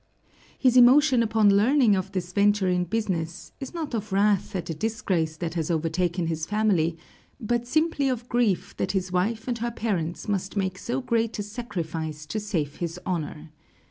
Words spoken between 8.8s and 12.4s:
his wife and her parents must make so great a sacrifice to